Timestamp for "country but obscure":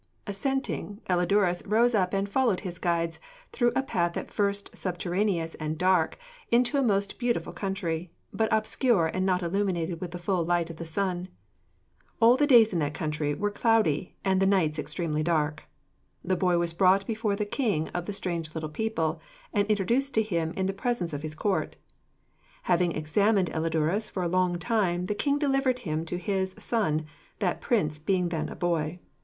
7.53-9.05